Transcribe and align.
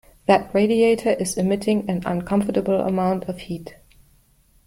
That 0.25 0.51
radiator 0.55 1.11
is 1.11 1.37
emitting 1.37 1.87
an 1.87 2.01
uncomfortable 2.07 2.81
amount 2.81 3.25
of 3.25 3.37
heat. 3.41 3.75